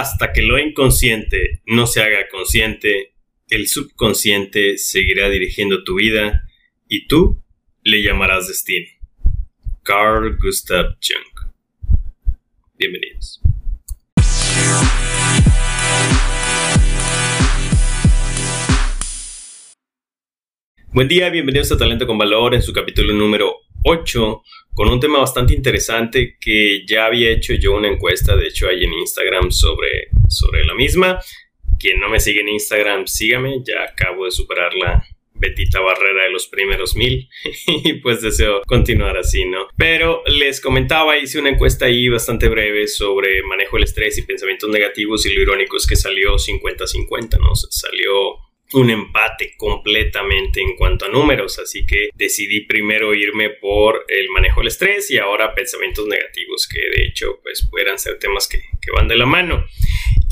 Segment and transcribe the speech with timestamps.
[0.00, 3.12] Hasta que lo inconsciente no se haga consciente,
[3.50, 6.48] el subconsciente seguirá dirigiendo tu vida
[6.88, 7.44] y tú
[7.82, 8.88] le llamarás destino.
[9.82, 11.52] Carl Gustav Jung.
[12.78, 13.42] Bienvenidos.
[20.94, 23.54] Buen día, bienvenidos a Talento con Valor en su capítulo número
[23.84, 24.42] 8
[24.74, 28.84] con un tema bastante interesante que ya había hecho yo una encuesta, de hecho ahí
[28.84, 31.20] en Instagram sobre, sobre la misma.
[31.78, 35.04] Quien no me sigue en Instagram, sígame, ya acabo de superar la
[35.40, 37.28] betita barrera de los primeros mil
[37.66, 39.68] y pues deseo continuar así, ¿no?
[39.76, 44.68] Pero les comentaba, hice una encuesta ahí bastante breve sobre manejo del estrés y pensamientos
[44.68, 47.54] negativos y lo irónico es que salió 50-50, ¿no?
[47.54, 48.38] Salió
[48.72, 54.60] un empate completamente en cuanto a números, así que decidí primero irme por el manejo
[54.60, 58.92] del estrés y ahora pensamientos negativos, que de hecho pues puedan ser temas que, que
[58.92, 59.64] van de la mano.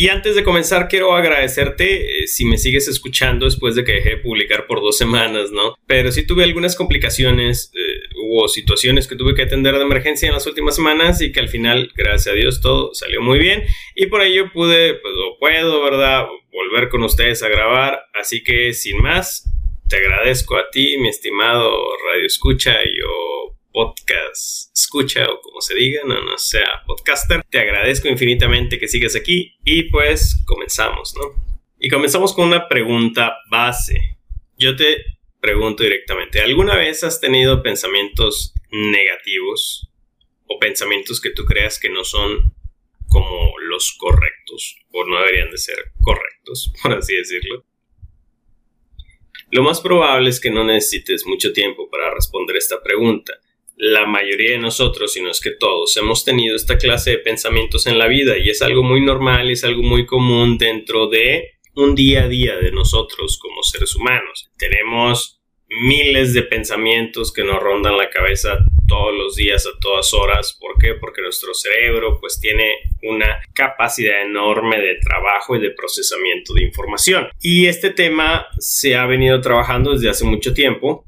[0.01, 4.11] Y antes de comenzar, quiero agradecerte eh, si me sigues escuchando después de que dejé
[4.11, 5.75] de publicar por dos semanas, ¿no?
[5.89, 10.35] Pero sí tuve algunas complicaciones, eh, hubo situaciones que tuve que atender de emergencia en
[10.35, 13.65] las últimas semanas y que al final, gracias a Dios, todo salió muy bien.
[13.97, 16.27] Y por ello pude, pues lo puedo, ¿verdad?
[16.59, 18.01] Volver con ustedes a grabar.
[18.15, 19.49] Así que sin más,
[19.89, 21.71] te agradezco a ti, mi estimado
[22.11, 27.45] Radio Escucha y yo podcast escucha o como se diga, no, no sea podcaster.
[27.49, 31.31] Te agradezco infinitamente que sigas aquí y pues comenzamos, ¿no?
[31.79, 34.19] Y comenzamos con una pregunta base.
[34.57, 35.05] Yo te
[35.41, 39.93] pregunto directamente, ¿alguna vez has tenido pensamientos negativos
[40.49, 42.53] o pensamientos que tú creas que no son
[43.07, 43.57] como
[43.99, 47.65] correctos o no deberían de ser correctos, por así decirlo?
[49.51, 53.33] Lo más probable es que no necesites mucho tiempo para responder esta pregunta
[53.79, 57.87] la mayoría de nosotros, si no es que todos, hemos tenido esta clase de pensamientos
[57.87, 61.95] en la vida y es algo muy normal, es algo muy común dentro de un
[61.95, 64.51] día a día de nosotros como seres humanos.
[64.59, 70.57] Tenemos miles de pensamientos que nos rondan la cabeza todos los días a todas horas.
[70.59, 70.95] ¿Por qué?
[70.95, 72.69] Porque nuestro cerebro pues tiene
[73.03, 77.29] una capacidad enorme de trabajo y de procesamiento de información.
[77.41, 81.05] Y este tema se ha venido trabajando desde hace mucho tiempo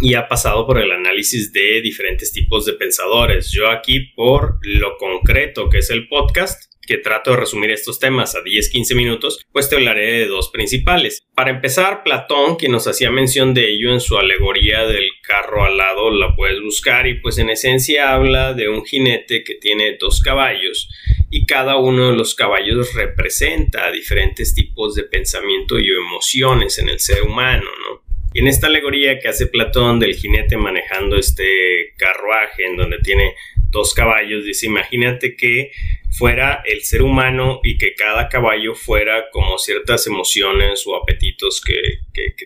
[0.00, 3.50] y ha pasado por el análisis de diferentes tipos de pensadores.
[3.50, 8.34] Yo aquí por lo concreto que es el podcast, que trato de resumir estos temas
[8.34, 11.22] a 10-15 minutos, pues te hablaré de dos principales.
[11.34, 16.10] Para empezar, Platón, quien nos hacía mención de ello en su alegoría del carro alado,
[16.10, 20.88] la puedes buscar y pues en esencia habla de un jinete que tiene dos caballos
[21.30, 27.00] y cada uno de los caballos representa diferentes tipos de pensamiento y emociones en el
[27.00, 28.11] ser humano, ¿no?
[28.34, 33.34] En esta alegoría que hace Platón del jinete manejando este carruaje en donde tiene
[33.70, 35.70] dos caballos, dice, imagínate que
[36.10, 41.74] fuera el ser humano y que cada caballo fuera como ciertas emociones o apetitos que,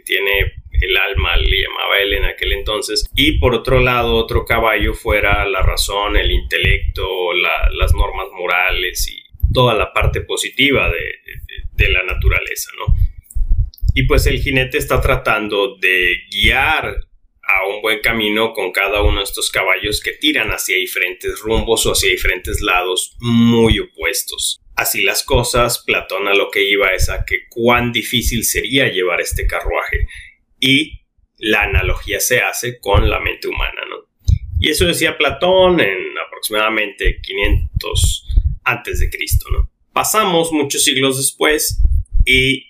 [0.05, 4.95] tiene el alma, le llamaba él en aquel entonces, y por otro lado otro caballo
[4.95, 11.21] fuera la razón, el intelecto, las normas morales y toda la parte positiva de,
[11.73, 13.06] de la naturaleza, ¿no?
[13.97, 19.21] Y pues el jinete está tratando de guiar a un buen camino con cada uno
[19.21, 24.61] de estos caballos que tiran hacia diferentes rumbos o hacia diferentes lados muy opuestos.
[24.75, 29.23] Así las cosas, Platón a lo que iba es a que cuán difícil sería llevar
[29.23, 30.07] este carruaje.
[30.61, 31.07] Y
[31.39, 34.11] la analogía se hace con la mente humana, ¿no?
[34.61, 38.27] Y eso decía Platón en aproximadamente 500
[38.65, 39.71] antes de Cristo, ¿no?
[39.95, 41.83] Pasamos muchos siglos después
[42.27, 42.66] y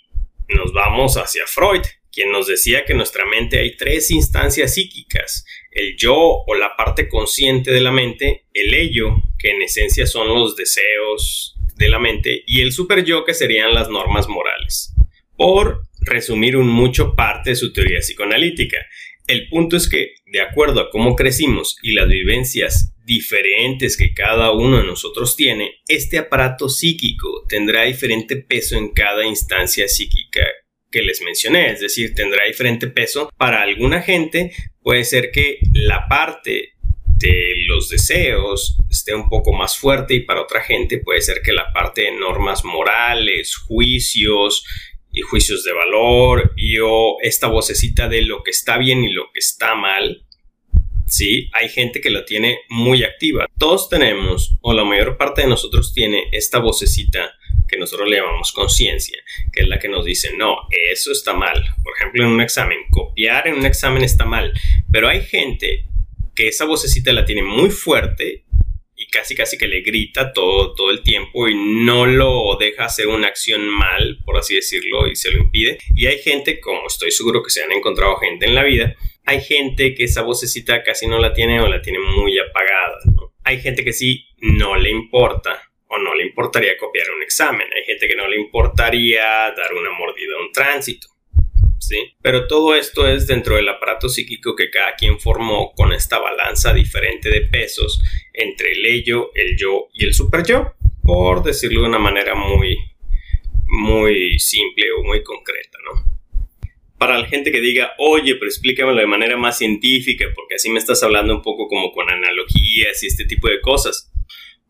[0.49, 5.45] nos vamos hacia Freud, quien nos decía que en nuestra mente hay tres instancias psíquicas,
[5.71, 10.29] el yo o la parte consciente de la mente, el ello, que en esencia son
[10.29, 14.95] los deseos de la mente, y el super yo, que serían las normas morales.
[15.37, 18.79] Por resumir un mucho parte de su teoría psicoanalítica,
[19.27, 24.53] el punto es que, de acuerdo a cómo crecimos y las vivencias diferentes que cada
[24.53, 30.45] uno de nosotros tiene, este aparato psíquico tendrá diferente peso en cada instancia psíquica
[30.91, 33.31] que les mencioné, es decir, tendrá diferente peso.
[33.37, 34.53] Para alguna gente
[34.83, 36.77] puede ser que la parte
[37.19, 41.53] de los deseos esté un poco más fuerte y para otra gente puede ser que
[41.53, 44.65] la parte de normas morales, juicios
[45.17, 49.33] y juicios de valor y o esta vocecita de lo que está bien y lo
[49.33, 50.27] que está mal
[51.07, 51.49] ¿sí?
[51.53, 53.47] Hay gente que la tiene muy activa.
[53.59, 57.33] Todos tenemos, o la mayor parte de nosotros tiene esta vocecita
[57.69, 59.19] que nosotros le llamamos conciencia,
[59.53, 60.57] que es la que nos dice, no,
[60.93, 61.65] eso está mal.
[61.83, 64.53] Por ejemplo, en un examen, copiar en un examen está mal.
[64.93, 65.87] Pero hay gente
[66.35, 68.45] que esa vocecita la tiene muy fuerte
[69.17, 73.29] casi casi que le grita todo, todo el tiempo y no lo deja hacer una
[73.29, 75.79] acción mal, por así decirlo, y se lo impide.
[75.95, 79.41] Y hay gente, como estoy seguro que se han encontrado gente en la vida, hay
[79.41, 82.99] gente que esa vocecita casi no la tiene o la tiene muy apagada.
[83.43, 87.69] Hay gente que sí no le importa o no le importaría copiar un examen.
[87.75, 89.25] Hay gente que no le importaría
[89.57, 91.09] dar una mordida a un tránsito.
[92.23, 96.73] Pero todo esto es dentro del aparato psíquico que cada quien formó con esta balanza
[96.73, 98.03] diferente de pesos
[98.33, 102.77] entre el ello, el yo y el super yo, por decirlo de una manera muy,
[103.67, 106.17] muy simple o muy concreta, ¿no?
[106.99, 110.79] Para la gente que diga, oye, pero explícamelo de manera más científica, porque así me
[110.79, 114.11] estás hablando un poco como con analogías y este tipo de cosas.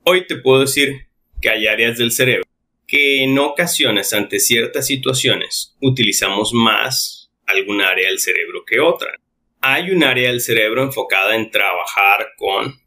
[0.03, 1.07] Hoy te puedo decir
[1.41, 2.46] que hay áreas del cerebro
[2.87, 9.21] que en ocasiones ante ciertas situaciones utilizamos más algún área del cerebro que otra.
[9.61, 12.81] Hay un área del cerebro enfocada en trabajar con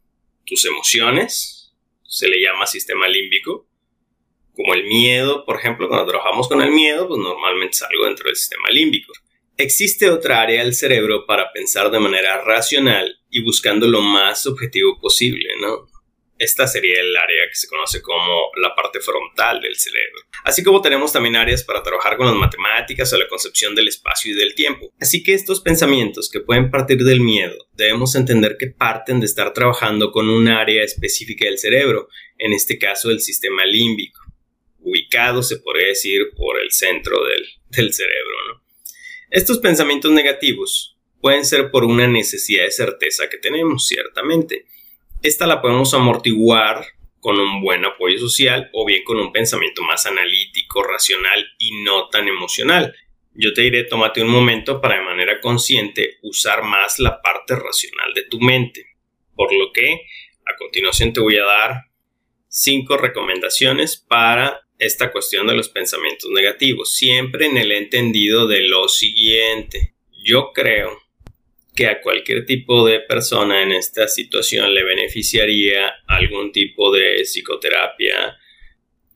[0.44, 1.74] tus emociones,
[2.04, 3.68] se le llama sistema límbico,
[4.54, 8.26] como el miedo, por ejemplo, cuando trabajamos con el miedo, pues normalmente es algo dentro
[8.26, 9.12] del sistema límbico.
[9.56, 14.98] Existe otra área del cerebro para pensar de manera racional y buscando lo más objetivo
[14.98, 15.89] posible, ¿no?
[16.40, 20.22] Esta sería el área que se conoce como la parte frontal del cerebro.
[20.42, 24.32] Así como tenemos también áreas para trabajar con las matemáticas o la concepción del espacio
[24.32, 24.90] y del tiempo.
[24.98, 29.52] Así que estos pensamientos que pueden partir del miedo, debemos entender que parten de estar
[29.52, 32.08] trabajando con un área específica del cerebro,
[32.38, 34.22] en este caso el sistema límbico,
[34.78, 38.62] ubicado, se podría decir, por el centro del, del cerebro.
[39.28, 44.64] Estos pensamientos negativos pueden ser por una necesidad de certeza que tenemos, ciertamente
[45.22, 46.84] esta la podemos amortiguar
[47.20, 52.08] con un buen apoyo social o bien con un pensamiento más analítico, racional y no
[52.08, 52.94] tan emocional.
[53.34, 58.14] Yo te diré, tómate un momento para de manera consciente usar más la parte racional
[58.14, 58.86] de tu mente.
[59.34, 60.06] Por lo que
[60.46, 61.84] a continuación te voy a dar
[62.48, 68.88] cinco recomendaciones para esta cuestión de los pensamientos negativos, siempre en el entendido de lo
[68.88, 69.94] siguiente.
[70.24, 70.98] Yo creo
[71.74, 78.36] que a cualquier tipo de persona en esta situación le beneficiaría algún tipo de psicoterapia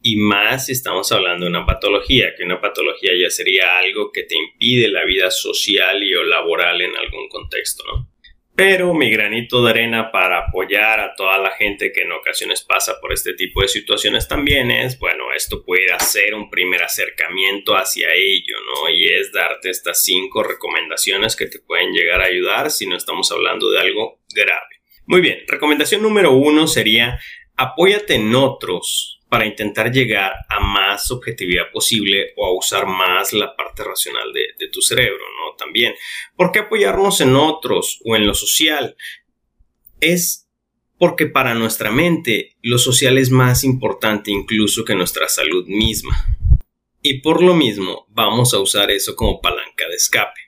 [0.07, 4.25] y más si estamos hablando de una patología, que una patología ya sería algo que
[4.25, 8.14] te impide la vida social y o laboral en algún contexto, ¿no?
[8.57, 13.01] Pero mi granito de arena para apoyar a toda la gente que en ocasiones pasa
[13.01, 18.15] por este tipo de situaciones también es, bueno, esto puede ser un primer acercamiento hacia
[18.15, 18.91] ello, ¿no?
[18.91, 23.33] Y es darte estas cinco recomendaciones que te pueden llegar a ayudar si no estamos
[23.33, 24.83] hablando de algo grave.
[25.07, 27.19] Muy bien, recomendación número uno sería
[27.57, 33.57] apóyate en otros para intentar llegar a más objetividad posible o a usar más la
[33.57, 35.25] parte racional de, tu cerebro,
[35.57, 35.95] También.
[36.37, 38.97] ¿Por qué apoyarnos en otros o en lo social?
[40.01, 40.49] Es
[40.99, 46.39] porque para nuestra mente lo social es más importante incluso que nuestra salud misma.
[47.03, 50.45] Y por lo mismo vamos a usar eso como palanca de escape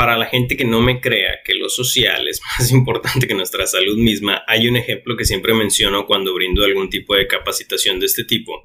[0.00, 3.66] para la gente que no me crea que lo social es más importante que nuestra
[3.66, 8.06] salud misma, hay un ejemplo que siempre menciono cuando brindo algún tipo de capacitación de
[8.06, 8.62] este tipo.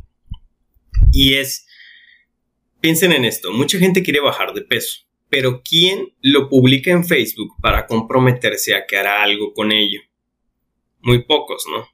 [1.11, 1.67] Y es,
[2.79, 7.55] piensen en esto, mucha gente quiere bajar de peso, pero ¿quién lo publica en Facebook
[7.61, 10.01] para comprometerse a que hará algo con ello?
[11.01, 11.87] Muy pocos, ¿no?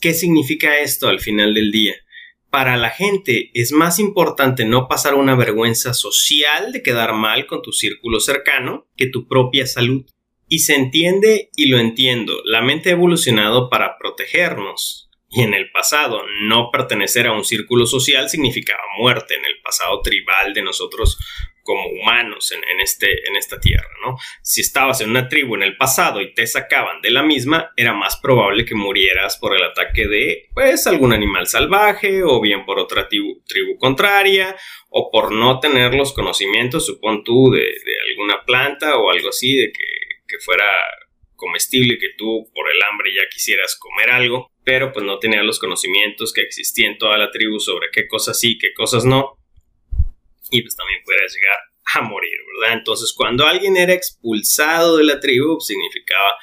[0.00, 1.94] ¿Qué significa esto al final del día?
[2.54, 7.62] para la gente es más importante no pasar una vergüenza social de quedar mal con
[7.62, 10.04] tu círculo cercano que tu propia salud.
[10.48, 15.10] Y se entiende y lo entiendo, la mente ha evolucionado para protegernos.
[15.28, 19.34] Y en el pasado, no pertenecer a un círculo social significaba muerte.
[19.34, 21.18] En el pasado tribal de nosotros
[21.64, 24.16] como humanos en, este, en esta tierra, ¿no?
[24.42, 27.94] Si estabas en una tribu en el pasado y te sacaban de la misma, era
[27.94, 32.78] más probable que murieras por el ataque de, pues, algún animal salvaje o bien por
[32.78, 33.40] otra tribu,
[33.78, 34.54] contraria
[34.90, 37.74] o por no tener los conocimientos, supón tú, de,
[38.10, 39.86] alguna planta o algo así, de que,
[40.28, 40.66] que fuera
[41.34, 45.58] comestible, que tú por el hambre ya quisieras comer algo, pero pues no tenías los
[45.58, 49.38] conocimientos que existían en toda la tribu sobre qué cosas sí, qué cosas no
[50.54, 51.58] y pues también puedes llegar
[51.96, 52.78] a morir, ¿verdad?
[52.78, 56.34] Entonces cuando alguien era expulsado de la tribu significaba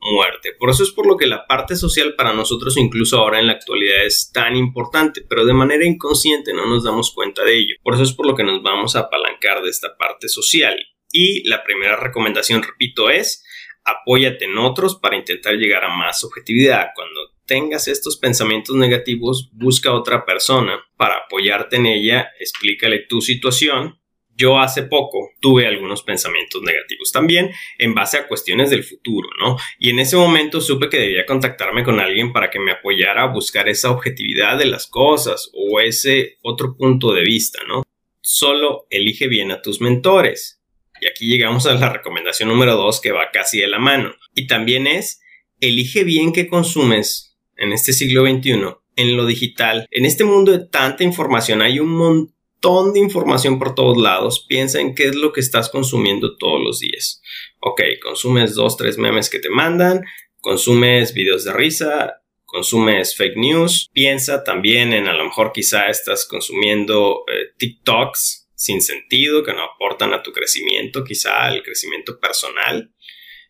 [0.00, 0.52] muerte.
[0.56, 3.54] Por eso es por lo que la parte social para nosotros incluso ahora en la
[3.54, 7.74] actualidad es tan importante, pero de manera inconsciente no nos damos cuenta de ello.
[7.82, 10.78] Por eso es por lo que nos vamos a apalancar de esta parte social.
[11.10, 13.44] Y la primera recomendación, repito, es
[13.84, 16.88] apóyate en otros para intentar llegar a más objetividad.
[16.94, 23.20] Cuando tengas estos pensamientos negativos, busca a otra persona para apoyarte en ella, explícale tu
[23.20, 23.98] situación,
[24.36, 29.56] yo hace poco tuve algunos pensamientos negativos también en base a cuestiones del futuro, ¿no?
[29.78, 33.32] Y en ese momento supe que debía contactarme con alguien para que me apoyara a
[33.32, 37.82] buscar esa objetividad de las cosas o ese otro punto de vista, ¿no?
[38.20, 40.60] Solo elige bien a tus mentores.
[41.00, 44.14] Y aquí llegamos a la recomendación número dos que va casi de la mano.
[44.34, 45.20] Y también es,
[45.60, 47.25] elige bien qué consumes
[47.56, 49.86] en este siglo XXI, en lo digital.
[49.90, 54.44] En este mundo de tanta información hay un montón de información por todos lados.
[54.48, 57.22] Piensa en qué es lo que estás consumiendo todos los días.
[57.60, 60.04] Ok, consumes dos, tres memes que te mandan,
[60.40, 63.90] consumes videos de risa, consumes fake news.
[63.92, 69.62] Piensa también en a lo mejor quizá estás consumiendo eh, TikToks sin sentido que no
[69.62, 72.90] aportan a tu crecimiento, quizá al crecimiento personal.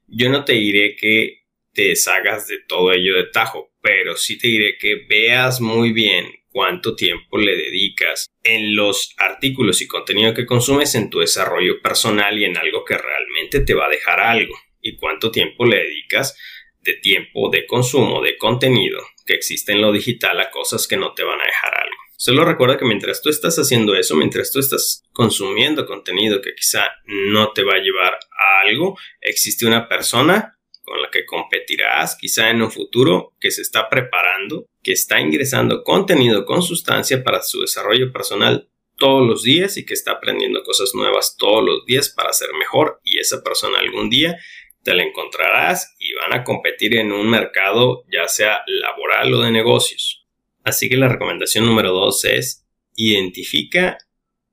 [0.09, 4.49] Yo no te diré que te deshagas de todo ello de tajo, pero sí te
[4.49, 10.45] diré que veas muy bien cuánto tiempo le dedicas en los artículos y contenido que
[10.45, 14.59] consumes en tu desarrollo personal y en algo que realmente te va a dejar algo
[14.81, 16.37] y cuánto tiempo le dedicas
[16.81, 21.15] de tiempo de consumo de contenido que existe en lo digital a cosas que no
[21.15, 21.97] te van a dejar algo.
[22.17, 26.89] Solo recuerda que mientras tú estás haciendo eso, mientras tú estás consumiendo contenido que quizá
[27.05, 30.56] no te va a llevar a algo, existe una persona
[30.87, 35.83] con la que competirás quizá en un futuro que se está preparando, que está ingresando
[35.83, 40.93] contenido con sustancia para su desarrollo personal todos los días y que está aprendiendo cosas
[40.95, 44.39] nuevas todos los días para ser mejor y esa persona algún día
[44.85, 49.51] te la encontrarás y van a competir en un mercado ya sea laboral o de
[49.51, 50.25] negocios.
[50.63, 52.65] Así que la recomendación número dos es
[52.95, 53.99] identifica,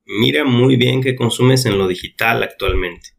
[0.05, 3.12] mira muy bien qué consumes en lo digital actualmente.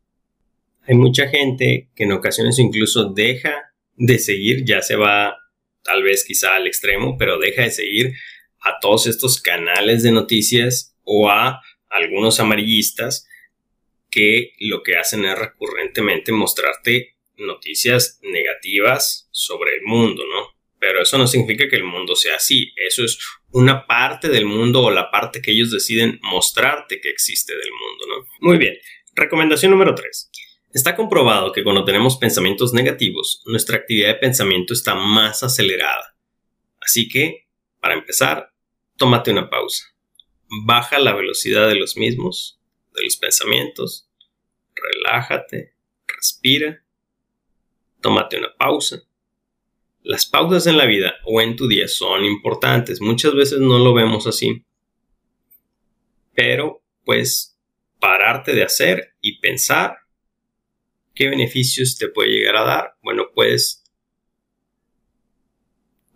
[0.86, 5.36] Hay mucha gente que en ocasiones incluso deja de seguir, ya se va
[5.82, 8.14] tal vez quizá al extremo, pero deja de seguir
[8.60, 13.28] a todos estos canales de noticias o a algunos amarillistas
[14.10, 20.54] que lo que hacen es recurrentemente mostrarte noticias negativas sobre el mundo, ¿no?
[20.78, 23.18] Pero eso no significa que el mundo sea así, eso es
[23.52, 28.06] una parte del mundo o la parte que ellos deciden mostrarte que existe del mundo,
[28.08, 28.28] ¿no?
[28.40, 28.76] Muy bien,
[29.14, 30.30] recomendación número 3.
[30.74, 36.16] Está comprobado que cuando tenemos pensamientos negativos, nuestra actividad de pensamiento está más acelerada.
[36.80, 37.46] Así que,
[37.80, 38.52] para empezar,
[38.96, 39.84] tómate una pausa.
[40.64, 42.60] Baja la velocidad de los mismos,
[42.92, 44.10] de los pensamientos.
[44.74, 45.76] Relájate,
[46.08, 46.84] respira.
[48.00, 49.04] Tómate una pausa.
[50.02, 53.00] Las pausas en la vida o en tu día son importantes.
[53.00, 54.64] Muchas veces no lo vemos así.
[56.34, 57.56] Pero, pues,
[58.00, 60.03] pararte de hacer y pensar
[61.14, 62.96] ¿Qué beneficios te puede llegar a dar?
[63.02, 63.84] Bueno, puedes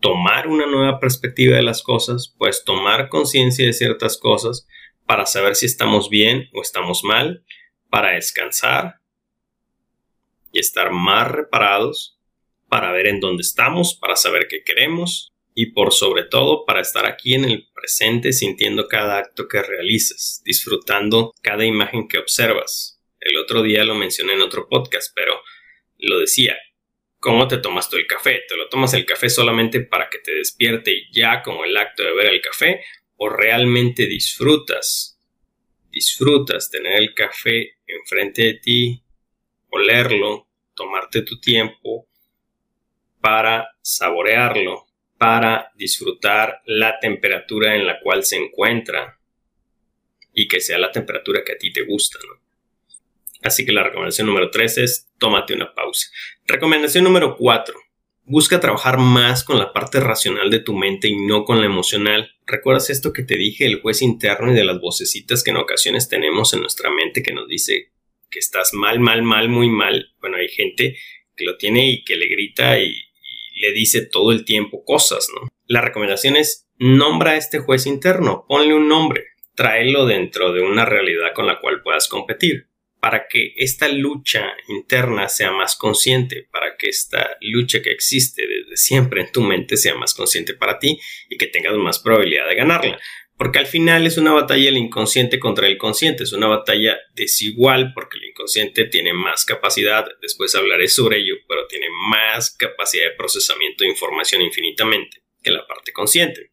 [0.01, 4.67] tomar una nueva perspectiva de las cosas, puedes tomar conciencia de ciertas cosas
[5.07, 7.45] para saber si estamos bien o estamos mal,
[7.91, 9.01] para descansar
[10.53, 12.19] y estar más reparados,
[12.69, 17.07] para ver en dónde estamos, para saber qué queremos y por sobre todo para estar
[17.07, 22.98] aquí en el presente sintiendo cada acto que realizas, disfrutando cada imagen que observas,
[23.29, 25.43] el otro día lo mencioné en otro podcast, pero
[25.99, 26.57] lo decía.
[27.21, 28.43] ¿Cómo te tomas tú el café?
[28.49, 32.13] ¿Te lo tomas el café solamente para que te despierte ya como el acto de
[32.13, 32.85] ver el café?
[33.17, 35.21] ¿O realmente disfrutas?
[35.91, 39.03] Disfrutas tener el café enfrente de ti,
[39.71, 42.09] olerlo, tomarte tu tiempo
[43.21, 44.87] para saborearlo,
[45.19, 49.19] para disfrutar la temperatura en la cual se encuentra
[50.33, 52.48] y que sea la temperatura que a ti te gusta, ¿no?
[53.43, 56.09] Así que la recomendación número 3 es tómate una pausa.
[56.47, 57.75] Recomendación número 4.
[58.25, 62.33] Busca trabajar más con la parte racional de tu mente y no con la emocional.
[62.47, 66.09] ¿Recuerdas esto que te dije, el juez interno y de las vocecitas que en ocasiones
[66.09, 67.93] tenemos en nuestra mente que nos dice
[68.31, 70.13] que estás mal, mal, mal, muy mal?
[70.21, 70.99] Bueno, hay gente
[71.37, 75.29] que lo tiene y que le grita y, y le dice todo el tiempo cosas,
[75.35, 75.49] ¿no?
[75.67, 80.85] La recomendación es nombra a este juez interno, ponle un nombre, tráelo dentro de una
[80.85, 82.68] realidad con la cual puedas competir
[83.01, 88.77] para que esta lucha interna sea más consciente, para que esta lucha que existe desde
[88.77, 92.57] siempre en tu mente sea más consciente para ti y que tengas más probabilidad de
[92.57, 93.01] ganarla.
[93.37, 97.93] Porque al final es una batalla del inconsciente contra el consciente, es una batalla desigual
[97.95, 103.17] porque el inconsciente tiene más capacidad, después hablaré sobre ello, pero tiene más capacidad de
[103.17, 106.51] procesamiento de información infinitamente que la parte consciente.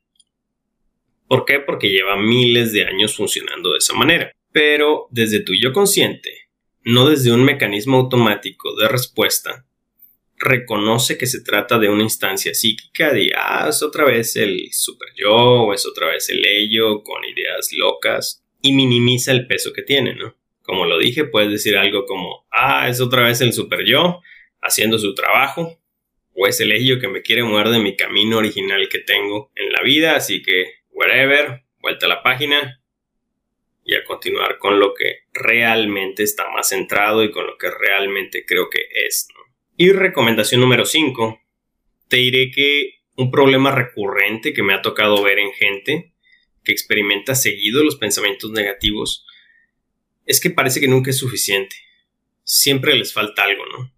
[1.28, 1.60] ¿Por qué?
[1.60, 6.48] Porque lleva miles de años funcionando de esa manera pero desde tu yo consciente,
[6.82, 9.66] no desde un mecanismo automático de respuesta,
[10.38, 15.10] reconoce que se trata de una instancia psíquica de, ah, es otra vez el super
[15.14, 19.82] yo, o es otra vez el ello con ideas locas, y minimiza el peso que
[19.82, 20.38] tiene, ¿no?
[20.62, 24.22] Como lo dije, puedes decir algo como, ah, es otra vez el super yo
[24.62, 25.82] haciendo su trabajo,
[26.34, 29.74] o es el ello que me quiere mover de mi camino original que tengo en
[29.74, 32.82] la vida, así que, whatever, vuelta a la página
[33.86, 38.44] y a continuar con lo que realmente está más centrado y con lo que realmente
[38.44, 39.28] creo que es.
[39.78, 41.40] Y recomendación número 5,
[42.10, 46.14] te diré que un problema recurrente que me ha tocado ver en gente
[46.64, 49.26] que experimenta seguido los pensamientos negativos
[50.26, 51.76] es que parece que nunca es suficiente.
[52.44, 53.94] Siempre les falta algo, ¿no?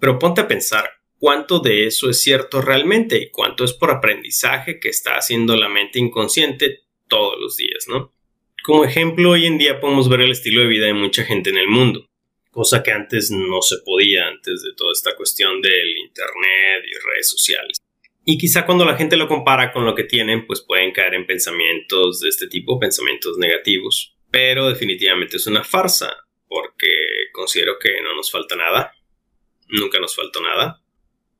[0.00, 4.80] Pero ponte a pensar cuánto de eso es cierto realmente y cuánto es por aprendizaje
[4.80, 8.12] que está haciendo la mente inconsciente todos los días, ¿no?
[8.62, 11.56] Como ejemplo, hoy en día podemos ver el estilo de vida de mucha gente en
[11.56, 12.06] el mundo,
[12.50, 17.30] cosa que antes no se podía antes de toda esta cuestión del Internet y redes
[17.30, 17.78] sociales.
[18.26, 21.26] Y quizá cuando la gente lo compara con lo que tienen, pues pueden caer en
[21.26, 24.14] pensamientos de este tipo, pensamientos negativos.
[24.30, 26.14] Pero definitivamente es una farsa,
[26.46, 26.90] porque
[27.32, 28.92] considero que no nos falta nada.
[29.68, 30.82] Nunca nos faltó nada.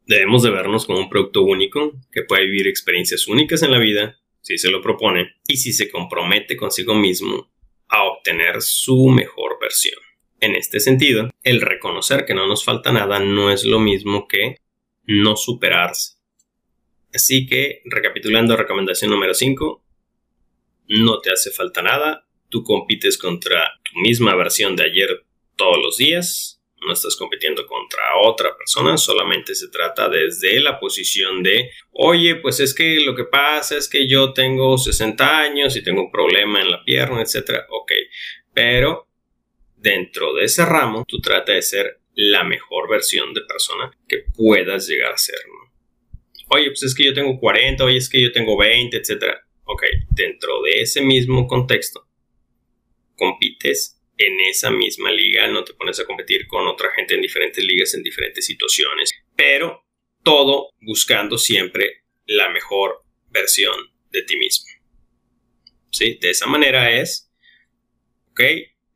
[0.07, 4.20] Debemos de vernos como un producto único que puede vivir experiencias únicas en la vida,
[4.41, 7.51] si se lo propone, y si se compromete consigo mismo
[7.89, 9.99] a obtener su mejor versión.
[10.41, 14.57] En este sentido, el reconocer que no nos falta nada no es lo mismo que
[15.05, 16.21] no superarse
[17.13, 19.83] Así que, recapitulando recomendación número 5,
[20.89, 25.97] no te hace falta nada, tú compites contra tu misma versión de ayer todos los
[25.97, 32.37] días, no estás compitiendo contra otra persona, solamente se trata desde la posición de, oye,
[32.37, 36.11] pues es que lo que pasa es que yo tengo 60 años y tengo un
[36.11, 37.65] problema en la pierna, etc.
[37.69, 37.93] Ok,
[38.55, 39.09] pero
[39.77, 44.89] dentro de ese ramo, tú trata de ser la mejor versión de persona que puedas
[44.89, 45.37] llegar a ser
[46.51, 49.37] oye, pues es que yo tengo 40, oye, es que yo tengo 20, etc.
[49.65, 52.07] Ok, dentro de ese mismo contexto,
[53.17, 57.65] compites en esa misma liga, no te pones a competir con otra gente en diferentes
[57.65, 59.87] ligas, en diferentes situaciones, pero
[60.23, 63.01] todo buscando siempre la mejor
[63.31, 63.75] versión
[64.11, 64.67] de ti mismo.
[65.91, 66.19] ¿Sí?
[66.21, 67.33] De esa manera es,
[68.33, 68.41] ok,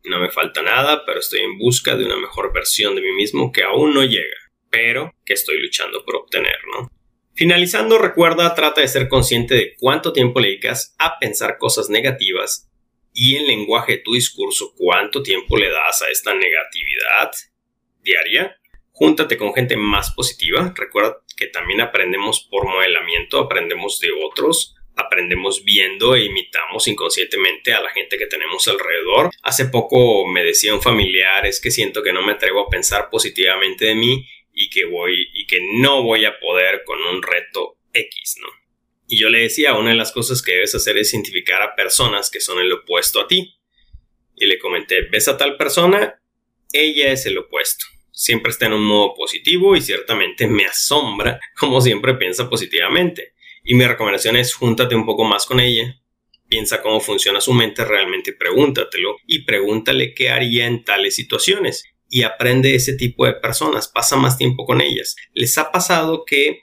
[0.04, 3.50] no me falta nada, pero estoy en busca de una mejor versión de mí mismo
[3.50, 4.36] que aún no llega,
[4.68, 6.90] pero que estoy luchando por obtener, ¿no?
[7.34, 12.70] Finalizando, recuerda, trata de ser consciente de cuánto tiempo le dedicas a pensar cosas negativas
[13.14, 17.30] y en lenguaje de tu discurso cuánto tiempo le das a esta negatividad
[18.02, 18.58] diaria.
[18.90, 20.74] Júntate con gente más positiva.
[20.76, 27.80] Recuerda que también aprendemos por modelamiento, aprendemos de otros, aprendemos viendo e imitamos inconscientemente a
[27.80, 29.30] la gente que tenemos alrededor.
[29.42, 33.10] Hace poco me decía un familiar, es que siento que no me atrevo a pensar
[33.10, 37.76] positivamente de mí y que voy y que no voy a poder con un reto
[37.92, 38.48] X, ¿no?
[39.06, 42.30] Y yo le decía, una de las cosas que debes hacer es identificar a personas
[42.30, 43.54] que son el opuesto a ti.
[44.36, 46.20] Y le comenté, ¿ves a tal persona?
[46.72, 47.86] Ella es el opuesto.
[48.10, 53.34] Siempre está en un modo positivo y ciertamente me asombra como siempre piensa positivamente.
[53.64, 55.98] Y mi recomendación es júntate un poco más con ella,
[56.48, 62.22] piensa cómo funciona su mente realmente, pregúntatelo y pregúntale qué haría en tales situaciones y
[62.22, 65.16] aprende ese tipo de personas, pasa más tiempo con ellas.
[65.32, 66.60] Les ha pasado que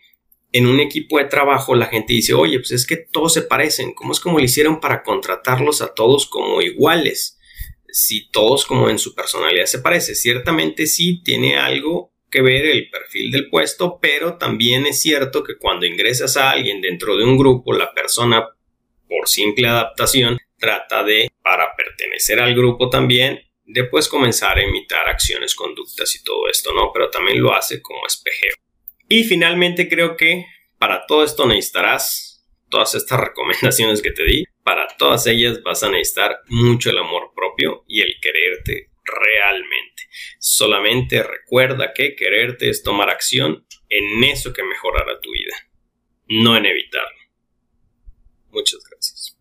[0.53, 3.93] en un equipo de trabajo la gente dice, oye, pues es que todos se parecen,
[3.93, 7.39] ¿cómo es como lo hicieron para contratarlos a todos como iguales?
[7.87, 12.89] Si todos como en su personalidad se parece, ciertamente sí tiene algo que ver el
[12.89, 17.37] perfil del puesto, pero también es cierto que cuando ingresas a alguien dentro de un
[17.37, 18.47] grupo, la persona,
[19.07, 25.55] por simple adaptación, trata de, para pertenecer al grupo también, después comenzar a imitar acciones,
[25.55, 26.91] conductas y todo esto, ¿no?
[26.93, 28.55] Pero también lo hace como espejeo.
[29.11, 30.45] Y finalmente creo que
[30.77, 34.45] para todo esto necesitarás todas estas recomendaciones que te di.
[34.63, 40.03] Para todas ellas vas a necesitar mucho el amor propio y el quererte realmente.
[40.39, 45.57] Solamente recuerda que quererte es tomar acción en eso que mejorará tu vida,
[46.29, 47.09] no en evitarlo.
[48.49, 49.37] Muchas gracias.